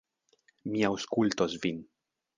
Mi 0.71 0.81
aŭskultos 0.89 1.57
vin. 1.67 1.83